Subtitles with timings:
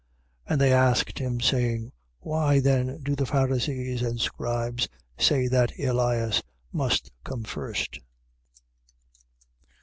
[0.47, 0.51] 9:10.
[0.53, 1.91] And they asked him, saying:
[2.21, 4.89] Why then do the Pharisees and scribes
[5.19, 6.41] say that Elias
[6.73, 7.99] must come first?